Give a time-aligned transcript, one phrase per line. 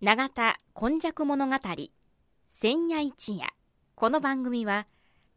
[0.00, 1.56] 永田今昔物語
[2.46, 3.48] 千夜一夜。
[3.96, 4.86] この番組は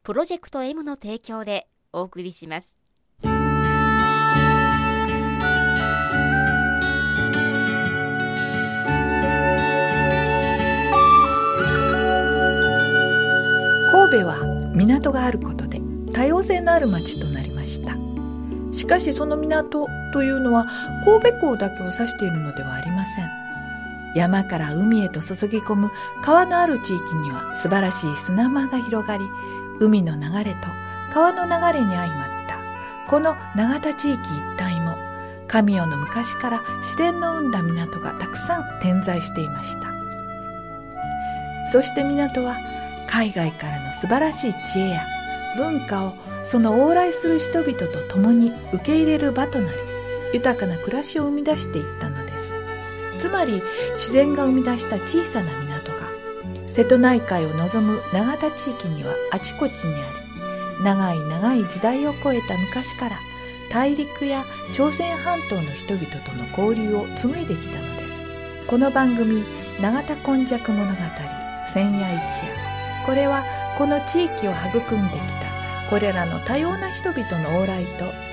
[0.03, 2.77] プロジェクト M の提供でお送りします。
[3.23, 3.31] 神
[14.11, 15.81] 戸は港があることで
[16.13, 17.95] 多様性のある町となりました。
[18.71, 20.67] しかしその港というのは
[21.03, 23.50] 神戸港だけを指しているのではありません。
[24.15, 25.91] 山から海へと注ぎ込む
[26.21, 29.23] 川のある地域には素晴らしい砂間が広がり
[29.79, 30.67] 海の流れと
[31.13, 32.41] 川の流れに相まった。
[33.09, 34.95] この永田地域一帯も
[35.47, 39.91] 神代の昔から自然の生んだ港がたくさん点在していました。
[41.65, 42.55] そして港は
[43.09, 45.05] 海外からの素晴らしい知恵や
[45.57, 49.77] 文化をその往来する人々と共に受け入れる場となり
[50.33, 52.55] 豊かな暮らしを生み出していったのです。
[53.21, 53.61] つまり
[53.91, 56.09] 自然が生み出した小さな港が
[56.67, 59.97] 瀬戸内海を望む永田地域にはあちこちにあ
[60.79, 63.19] り長い長い時代を超えた昔から
[63.69, 68.25] 大陸や朝鮮半島の人々との交流を紡いできたのです。
[68.65, 69.43] この番組
[69.79, 70.91] 「永田今昔物語
[71.71, 72.25] 千夜一夜」
[73.05, 73.43] これは
[73.77, 78.30] この地域を育んできたこれらの多様な人々の往来と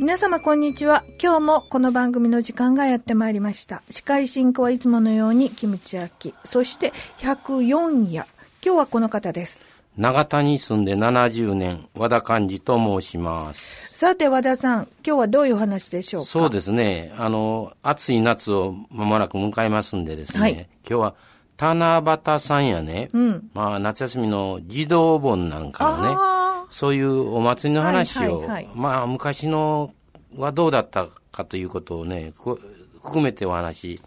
[0.00, 1.04] 皆様こんにちは。
[1.22, 3.82] 今日もこの番組の時間がやってまいりました。
[3.90, 8.24] 司会進行はいつものようにキムチ焼き、そして104夜。
[8.64, 9.60] 今日はこの方です。
[9.98, 13.94] 長田に住んで70年、和田寛治と申します。
[13.94, 16.26] さて和田さん、今日はどういうお話でしょうか？
[16.26, 17.12] そうですね。
[17.18, 20.40] あの、暑い夏を間もなく迎えますんでですね。
[20.40, 20.52] はい
[20.88, 21.14] 今日は、
[21.58, 23.10] 七夕さんやね。
[23.12, 26.39] うんまあ、夏休みの児童盆なんかのね。
[26.70, 29.92] あそういうお祭りの話を、はいはいはいまあ、昔の
[30.36, 32.58] はどうだったかということをね、こ
[33.02, 34.00] 含めてお話し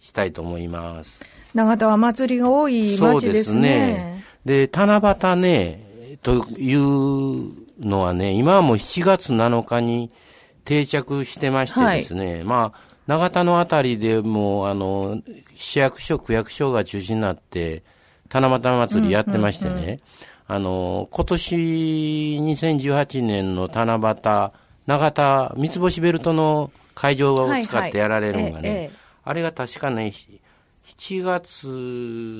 [0.00, 1.22] したいと思います。
[1.22, 4.22] ー長田は祭りが多い町ですね。
[4.44, 10.10] で、七夕ね、というのはね、今はもう7月7日に
[10.64, 15.20] 定着してましてですね、まあ、長田のあたりでも、あの、
[15.56, 17.82] 市役所、区役所が中心になって、
[18.32, 19.98] 七夕祭りやってましてね、
[20.46, 24.52] あの、今年2018年の七夕、
[24.86, 28.90] 長田三つ星ベルトの会場を使ってやられるのがね、はいはい。
[29.24, 30.40] あれが確かね、ひ
[30.98, 31.66] 7月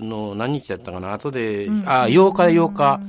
[0.02, 3.00] の何日だったかな、後で、あ、8日、8日、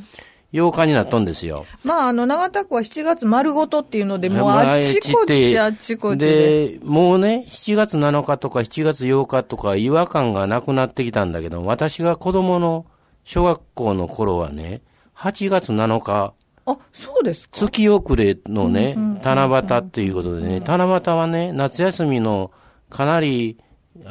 [0.53, 1.66] 8日になったんですよ。
[1.84, 6.67] まあ、あの、長田区は7月丸ごとっていうので、もうまあっちこっちあっちこっちで。
[6.69, 12.85] で、もうね、7月7日とか7月8日とか違和感がなくなってきたんだけど、私が子供の
[13.23, 14.81] 小学校の頃はね、
[15.16, 16.34] 8月7日、
[16.66, 17.57] あ、そうですか。
[17.57, 22.51] 月遅れのね、七夕っていうことでね、七夕はね、夏休みの
[22.90, 23.57] かなり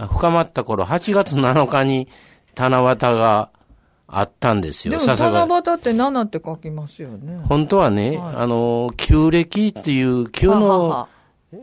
[0.09, 2.09] 深まった頃、8月7日に
[2.57, 3.51] 七夕が
[4.13, 5.05] あったんですよ、でも。
[5.07, 7.43] 七夕って7って書きますよね。
[7.49, 11.09] 本当はね、あの、旧暦っていう、旧ははのは、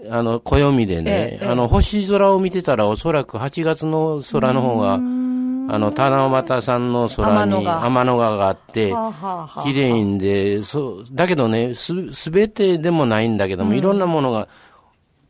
[0.09, 14.47] あの、暦でねえ、えあの、星空を見てたらおそらく8月の空の方が、あの、七夕さんの空に天の川があって、はあはあはあ綺麗で、そう、だけどね、す、すべてでもないんだけども、いろんなものが、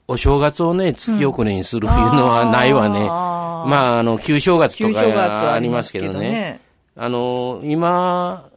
[0.07, 3.07] お正月をね、月遅れにするいうのはないわね。
[3.09, 6.66] あーまあ、あの、旧正月とかはありますけどね。。
[6.97, 8.49] あの、今、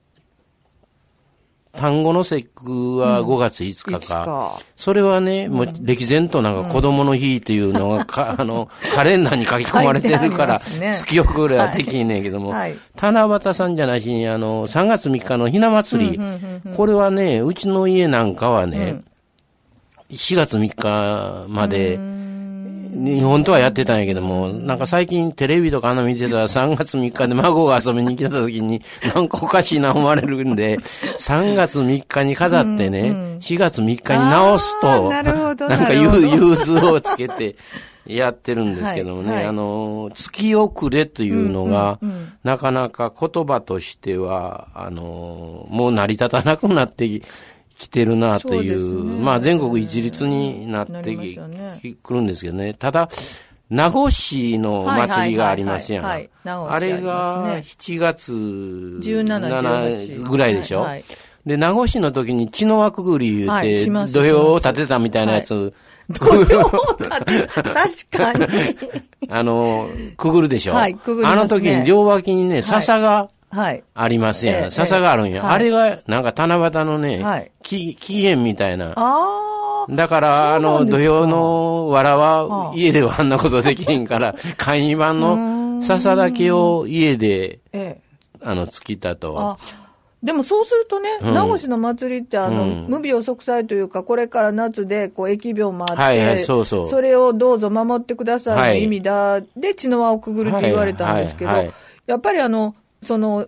[1.73, 4.01] 単語の節句は5月5い日つか。
[4.01, 4.59] か。
[4.77, 10.95] それはね、もう歴然となんか子供の日っていうのがか、 あの、カレンダーに書き込まれてるから、ますね。
[10.95, 12.75] 月遅れはできんねんけども、はい。
[13.01, 16.21] 七夕さんじゃなしに、あの、3月3日のひな祭り、
[16.77, 19.03] これはね、うちの家なんかはね、
[20.11, 21.99] 4月3日まで、
[23.01, 28.83] に本当はやってたんやけども、なんか最近テレビとかあの見てたら3月3日で孫が遊びに来た時に、
[29.15, 37.57] なんかおかしいな思われるんで、3月3日に飾ってね、4月3日に直すと、なんか融通をつけて
[38.07, 39.47] やってるんですけどもね、はいはい。
[39.47, 41.99] あの、月遅れというのが、
[42.45, 47.23] なかなか言葉としては、あの、もう成り立たなくなって
[47.81, 49.25] ききてるなという、ね。
[49.25, 51.79] まあ全国一律になってきね。
[51.81, 52.75] きくるんですけどね。
[52.75, 53.09] ただ、
[53.71, 56.05] 名護市の祭りがありますやん。
[56.05, 56.13] はい。
[56.13, 56.31] はいはいはい
[56.71, 61.05] あれがね7月17 7ぐらいでしょ、はい
[61.47, 65.73] で、名護市の時に血の輪くぐり言うはいて、土俵を立てたみたいなやつ、
[66.11, 67.65] 土俵を立て、確
[68.11, 68.77] かに。
[69.31, 69.89] あの、
[70.19, 70.75] くぐるでしょ？
[70.75, 71.41] はいくぐりますね。
[71.41, 73.83] あの時に両脇にね、笹がはい。
[73.95, 74.65] ありますやん。
[74.65, 75.43] ええ笹があるんや。
[75.43, 78.93] はいあれが、なんか七夕のね、はいき起源みたいな。
[78.93, 79.87] ああ。
[79.91, 88.01] だから、あの、土俵の藁はは、あ家ではあんなことできへんから、簡易版の笹だけを家で、ええ。
[88.43, 89.39] あの、尽きたと。
[89.39, 89.59] あ、
[90.23, 101.75] でもそうするとね、うん名護市の祭りって、あの、うん無病息災というか、これから夏で、こう、疫病もあって、はいはいそうそうれをどうぞ守ってくださいはいの意味だ、で、血の輪をくぐるって言われたんですけど、はいはいはい
[102.07, 103.47] やっぱりあの、その、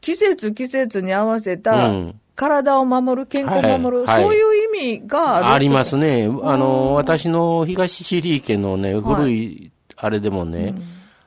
[0.00, 4.22] 季節季節に合わせたうん、体を守る、健康を守る、はいはい。
[4.24, 5.46] そういう意味がある。
[5.46, 6.28] ありますね。
[6.42, 10.74] あの、私の東シリー家のね、古い、あれでもね、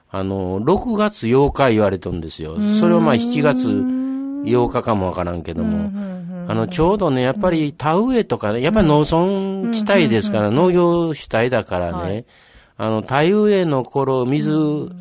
[0.09, 2.59] あの、6月8日言われとんですよ。
[2.79, 5.91] それをまあ7月8日かもわからんけども、
[6.49, 12.25] あの、ちょうどね、やっぱり田植えとかね、やっぱり農村地帯ですから、農業主体だからね、はい。
[12.77, 14.51] あの、田植えの頃、水、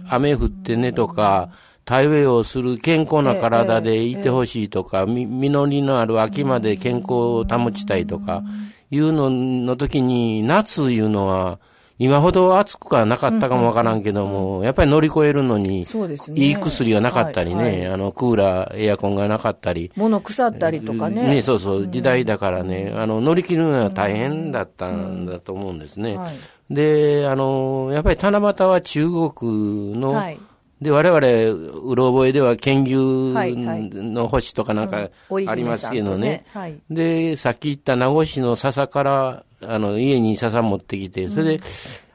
[0.08, 1.50] 雨降ってねとか、
[1.86, 8.42] 田植えをする健康な体でいてほしいとか、み実りのある秋まで健康を保ちたいとか、
[8.90, 11.60] いうのの時に、夏いうのは、
[11.98, 16.40] 今ほど暑くはなかったかもわからんけども、やっぱり乗り越えるのに、そうですね。
[16.44, 17.86] いい薬がなかったりね、はいはい。
[17.86, 21.40] あの、クーラー、エアコンがなかったり、物腐ったりとかね。
[21.40, 26.16] そうそう、時代だからね、あの、乗り切るのは大変だったんだと思うんですね。
[26.16, 26.34] はい
[26.68, 30.40] で、あの、やっぱり七夕は中国の、はい
[30.81, 36.44] で、我々、うろ覚えでは剣はいはい牛の星とかなんか織ありますけどね。
[36.52, 36.78] はい。
[36.90, 41.61] で、さっき言った名護市の笹から、あの、家に笹持ってきて、それで、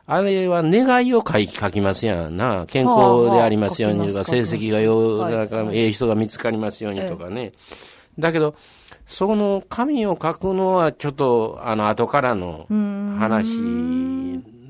[0.06, 2.66] あれは願いを書き書きますやんな。
[2.68, 7.54] 健康でありますようにとか、成績がよいなんか、ええ人が見つかりますようにとかね。
[8.20, 8.54] だけど、
[9.08, 12.68] その紙を書くのはちょっと、あの、後からの
[13.18, 13.48] 話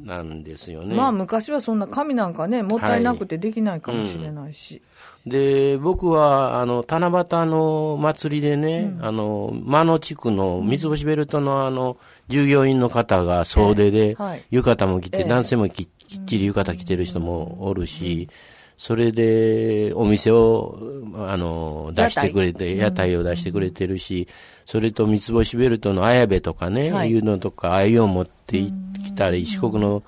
[0.04, 0.96] なんですよね。
[0.96, 4.82] まあ昔はそんな紙なんかね、もったいなくてできないかもしれないし。
[5.26, 14.44] で、僕は、あの、七夕の祭りでね、あの、間野地区の三つ星ベルトのあの、従業員の方が総出で、はい。
[14.50, 15.24] 浴衣も着て、ええ。
[15.26, 18.28] 男性もききっちり浴衣着てる人もおるし、
[18.84, 20.76] それで、お店を、
[21.16, 23.16] あの、出してくれて、屋台。
[23.16, 24.28] を出してくれてるし、
[24.66, 27.12] それと三つ星ベルトの綾部とかね、はい。
[27.12, 28.72] いうのとか、鮎を持ってき
[29.16, 30.02] たり、四国の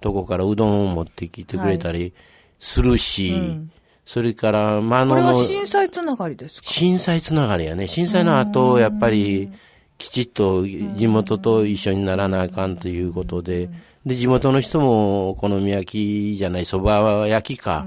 [0.00, 2.14] とこからうどんを持ってきてくれたり
[2.58, 3.60] するし、
[4.04, 6.66] それから、まあこれはの、震災つながりですか？
[6.68, 7.86] 震災つながりやね。
[7.86, 9.50] 震災の後、やっぱり、
[9.98, 13.70] きちっと地元と一緒にならなあかんということで、
[14.06, 17.86] で、地元の人も、お好み焼きじゃない、蕎麦焼きか、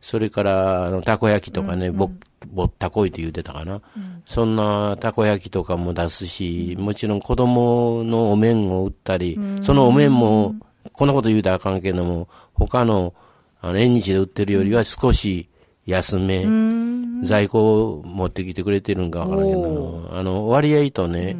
[0.00, 2.10] それから、あの、たこ焼きとかね、ぼ、
[2.46, 3.82] ぼったこいと言うてたかな。
[4.24, 10.54] そんなたこ焼きとかも出すし、もちろん子供のお面を売ったり、そのお面も、
[10.92, 13.12] こんなこと言うたらあかんけども、他の、
[13.60, 15.50] あの、縁日で売ってるよりは少し
[15.84, 16.46] 安め、
[17.22, 21.36] 在庫を持ってきてくれてるんかわからんけど、あの、割合とね、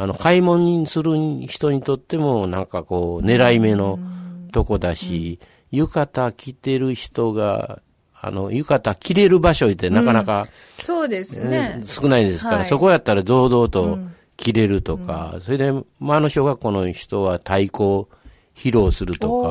[0.00, 1.12] あの、買い物にする
[1.46, 3.98] 人にとっても、なんかこう、狙い目の
[4.50, 5.38] とこだし、
[5.70, 7.82] 浴衣着てる人が、
[8.18, 10.48] あの、浴衣着れる場所ってなかなか、
[10.80, 11.86] そうですえねー。
[11.86, 13.98] 少ないですから、はいそこやったら堂々と
[14.38, 18.08] 着れるとか、それで、まあ、あの小学校の人は太鼓を
[18.56, 19.42] 披露すると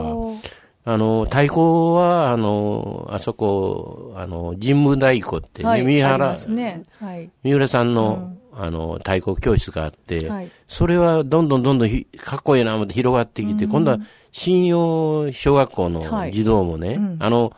[0.84, 1.60] か、あの、太鼓
[1.94, 5.84] は、あの、あそこ、あの、神武太鼓ってね、はい。
[5.84, 6.86] 三原、ね。
[7.00, 7.30] はい。
[7.44, 10.52] 三浦さんの、あの、太鼓教室があって、はい。
[10.68, 14.00] それはどんどんどんどんひかっこいいな思って広がってきて、今度は
[14.32, 16.34] 信用小学校のはい。
[16.34, 17.54] 児童もね、あの、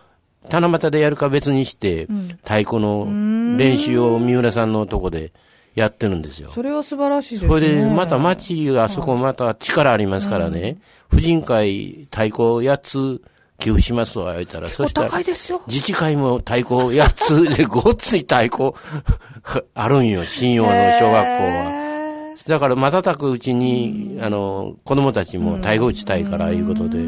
[0.50, 2.08] 七夕でやるか別にして、
[2.44, 3.06] 太鼓の
[3.58, 5.34] 練習を三浦さんのとこで
[5.76, 6.52] やってるんですよ。
[6.54, 7.50] それは素晴らしいですね。
[7.50, 10.78] それで、また町があそこまた力ありますからね、
[11.10, 13.22] 婦人会太鼓8つ
[13.62, 15.62] 寄付しますわ、言ったら、そおしたら、高いですよ。
[15.68, 18.74] 自治会も太鼓8つでごっつい太鼓
[19.76, 21.82] あるんよ、信用の小学校は。
[22.48, 27.08] だから瞬くうちに、あの、子供たちも太鼓打ちたいから、いうことで、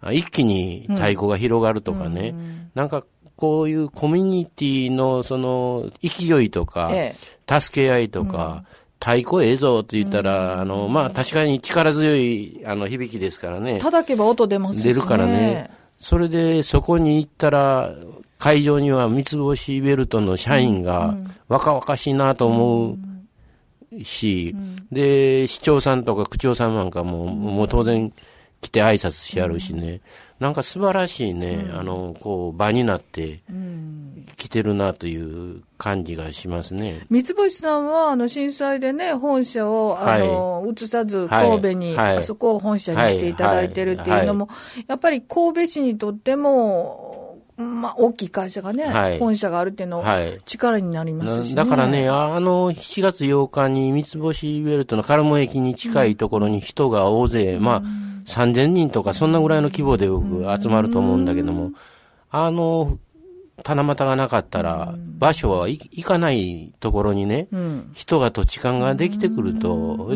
[0.00, 2.34] あ一気に太鼓が広がるとかね、
[2.74, 3.04] なんか、
[3.36, 7.14] こういうコミュニティの、その、勢いとか、え
[7.48, 8.64] 助け合いとか、
[9.00, 13.80] 太鼓ええぞって言ったら、あの、まあ、確かに力強い、あの、響きですからね。
[13.80, 14.92] 叩けば音出ますしね。
[14.92, 15.70] 出るからね。
[16.00, 17.94] それで、そこに行ったら、
[18.38, 21.14] 会場には三つ星ベルトの社員が
[21.46, 22.96] 若々しいなと思
[23.92, 24.56] うし、
[24.90, 28.10] で、市長さんとか区長さんなんかも、もう当然
[28.60, 30.00] 来て挨拶しやるしね。
[30.38, 33.40] なんか素晴らしいね、あの、こう、場になって
[34.36, 37.06] きてるなという感じがしますね。
[37.10, 44.48] 三星さんは、あの、震災でね、本社を、あの、移さず、神戸に、あそこを本社にしていただいてるっていうのも、
[44.88, 47.20] やっぱり神戸市にとっても、
[47.60, 57.82] まあ、大きい会社がね、はい、本社があるっていうのは力になりますし、ね、だからね、あの、7月8日に三ツ星ウェルトのカルモ駅に近いところに人が大勢、うん、まあ、
[58.30, 61.72] 3000人とかそんなぐらいの規模で僕集まると思うんだけども、
[62.30, 62.98] あの、
[63.64, 70.10] 七夕がなかったら、場所は行かないところにね、うん、人が土地勘ができてくると、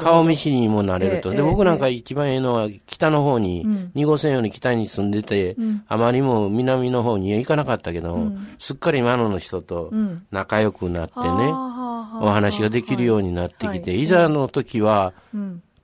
[0.00, 1.30] 顔見知りにもなれると。
[1.30, 5.56] で、僕なんか一番ええのは、北の方に、二号線より北に住んでて、
[5.86, 9.92] あまりも南の方には行かなかったけど、すっかり今の人と
[10.30, 11.52] 仲良くなってね、
[12.20, 14.06] お話ができるようになってきて、い。
[14.06, 15.12] ざの時は、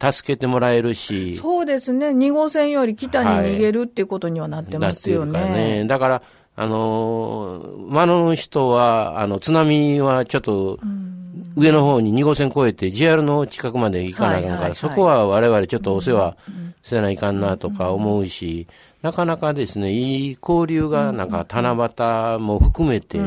[0.00, 1.36] 助けてもらえるし。
[1.36, 2.14] そうですね。
[2.14, 5.40] 二号線より北に逃げるっていうことにはなってますよね。
[5.40, 5.84] はい、ね。
[5.86, 6.22] だから、
[6.56, 10.78] あのー、間の人は、あの、津波はちょっと、
[11.56, 16.36] 上の方に2号線越えて JR の近くまで行かなあかんから、そこは我々ちょっとお世話
[16.82, 18.66] せないかんなとか思うし、
[19.02, 23.20] なかなかですね、いい交流がなんか七夕も含めて、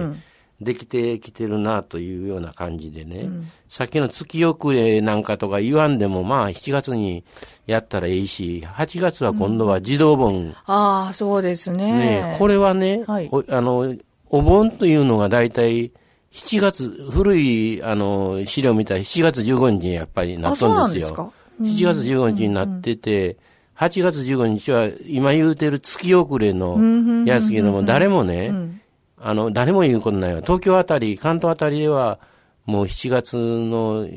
[0.62, 7.24] できてきてるなというような感じでね、うん、さっきの月遅れなんかとか言わんでも、まあ7月に
[7.66, 10.36] やったらいいし、8月は今度は児童盆。
[10.36, 11.92] うん、ああ、そうですね。
[11.92, 13.96] ねこれはね、はい、おあの、
[14.30, 15.92] お盆というのが大体、
[16.32, 21.34] 7月、古い、あの、資料見たら7月15日にやっぱりなっとんですよ。
[21.58, 23.38] す7月15日になってて、
[23.78, 28.81] 8月15日は今言うてる月遅れのやつけども、誰もね、
[29.24, 30.42] あの、誰も言うことないわ。
[30.42, 32.20] 東京あたり、関東あたりでは、
[32.66, 34.08] もう7月の、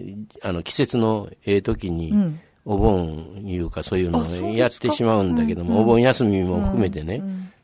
[0.42, 2.12] あの、季節のええ時に、
[2.64, 7.22] お盆いうかそういうのをやってしまうんだけども、お盆休みも含めてね。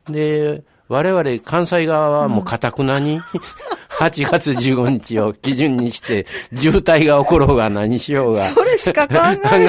[0.09, 3.19] で、我々関西側はもうかたくなに、
[3.99, 8.49] 8月15日を基準にして、渋滞が起ころうが何しようが。
[8.49, 9.13] それしか考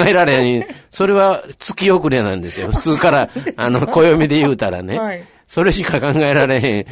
[0.07, 0.67] えられない。
[0.91, 2.69] それは月遅れなんですよ。
[2.73, 4.99] 普通から、あの、暦で言うたらね。
[4.99, 6.87] はい、それしか考えられへん。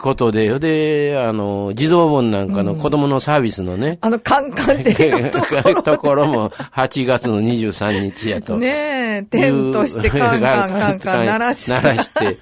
[0.00, 3.88] ことで、で、あの、児童本なんかの子供のサービスのね。
[3.88, 5.74] うん、あの、カンカンっていうところ。
[5.82, 8.56] ところも8月の23日やと。
[8.56, 11.72] ねえ、テントしてカンカンカンカン鳴らして。
[11.72, 12.38] 鳴らして、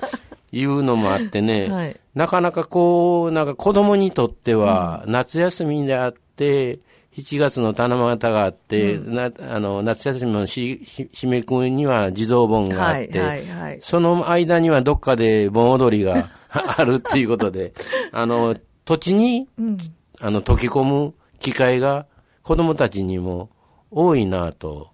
[0.52, 6.78] いうのもあってね、はい、なかなかこう、なんか子供にとっては、夏休みであって、
[7.16, 10.80] 7月の七夕があって、うん、なあの夏休みのし
[11.12, 16.30] 締めくみには地蔵盆があって、はいはいはい、その間にはどっかで盆踊りが
[16.76, 17.72] あるっていうことで、
[18.12, 18.54] あの、
[18.84, 19.78] 土地に、うん、
[20.20, 22.06] あの、溶け込む機会が
[22.42, 23.50] 子供たちにも
[23.90, 24.92] 多いなと。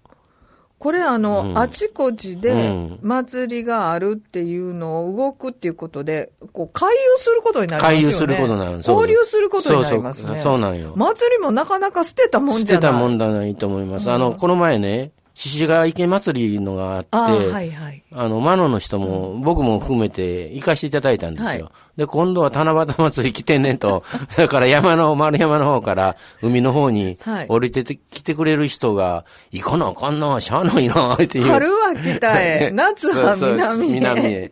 [0.77, 8.03] これあの、うん、あちこちで祭りがあるっていうのを動くっていうことで、こう、回遊することになりますよね。
[8.03, 8.77] 回遊することになる。
[8.77, 10.27] 交流することになりますね。
[10.27, 10.93] そうそうそうなんよ。
[10.95, 14.07] 祭りもなかなか捨てたもんじゃない捨てたもんだないと思います。
[14.07, 21.65] うん、あの、この前ね、獅子川池祭りのがあって、あ,、はいはい、あの、マノの人も、僕も含めて行かしていただいたんですよ。
[21.65, 27.17] はい、で、今度は七夕祭り来てんねんと、 それから山の、丸山の方から海の方に
[27.47, 31.45] 降りてて、来てくれる人が、行かなあかんな、しゃあないな、っていう。
[31.45, 33.93] 春は北へ、 夏は南へ。
[33.93, 34.51] 南へ。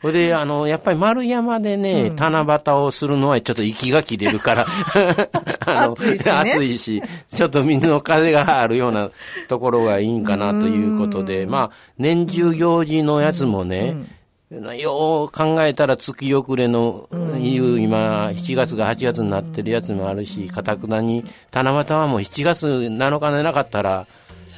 [0.00, 4.66] ほで、あの、やっぱり丸山でね、うん、七夕をするのはちょっと息が切れるから
[5.68, 7.02] あの暑いし、ね、暑いし、
[7.34, 9.10] ちょっと水の風があるような
[9.48, 13.94] ところがいいんかなということで、まあ、年中行事のやつもね、
[14.50, 17.08] よう考えたら月遅れの
[17.38, 24.06] いう、今、7月が8月になってるやつもあるし、かたくなに、七夕はもう7月7日でなかったら、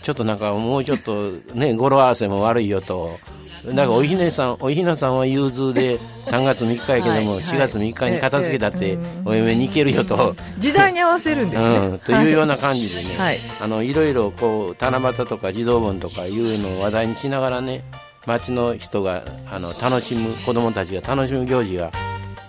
[0.03, 3.19] ちょっとなんかもうちょっとね、語呂合わせも悪いよと。
[3.67, 10.35] だからおひねさん、おひなさんは融通で3月3日やけども、4月3日に片付けたってお嫁に行けるよと。
[10.59, 11.77] 時代に合わせるんですね。
[11.77, 17.85] うん、というような感じでね、はい、あの、いろいろこう、七夕とか児童盆とかいうのを話題にしながらね、
[18.27, 21.91] 町の人があの楽しむ、子供たちが楽しむ行事が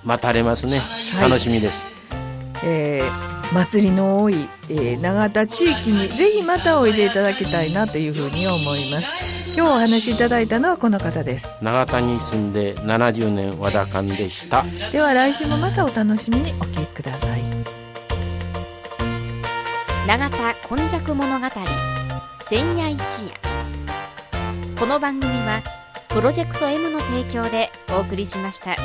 [0.03, 0.81] 待たれますね。
[1.21, 1.85] 楽しみです。
[2.53, 9.41] はい、えー祭りの多い、えー、長田地域にぜひまたおいでいただきたいなというふうに思います。
[9.53, 11.57] 今日お話しいただいたのはこの方です。
[11.61, 14.63] 長田に住んで70年和田勘でした。
[14.91, 17.41] では来週もまたお楽しみにお聞きください。
[20.07, 21.47] 永田今昔物語
[22.49, 23.51] 千夜一夜。
[24.79, 25.61] この番組は
[26.07, 28.75] プロジェクト M の提供でお送りしました。